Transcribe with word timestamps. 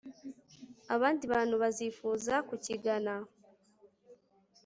abandi 0.95 1.23
bantu 1.33 1.55
bazifuza 1.63 2.33
kukigana 2.47 3.13